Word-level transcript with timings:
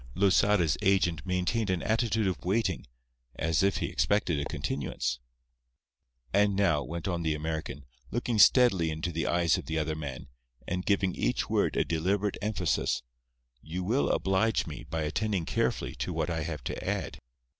Losada's 0.15 0.79
agent 0.81 1.23
maintained 1.27 1.69
an 1.69 1.83
attitude 1.83 2.25
of 2.25 2.43
waiting, 2.43 2.87
as 3.35 3.61
if 3.61 3.77
he 3.77 3.85
expected 3.85 4.39
a 4.39 4.45
continuance. 4.45 5.19
"And 6.33 6.55
now," 6.55 6.81
went 6.81 7.07
on 7.07 7.21
the 7.21 7.35
American, 7.35 7.85
looking 8.09 8.39
steadily 8.39 8.89
into 8.89 9.11
the 9.11 9.27
eyes 9.27 9.59
of 9.59 9.67
the 9.67 9.77
other 9.77 9.95
man, 9.95 10.27
and 10.67 10.83
giving 10.87 11.13
each 11.13 11.51
word 11.51 11.75
a 11.75 11.85
deliberate 11.85 12.37
emphasis, 12.41 13.03
"you 13.61 13.83
will 13.83 14.09
oblige 14.09 14.65
me 14.65 14.83
by 14.89 15.03
attending 15.03 15.45
carefully 15.45 15.93
to 15.97 16.11
what 16.11 16.31
I 16.31 16.41
have 16.41 16.63
to 16.63 16.83
add. 16.83 17.19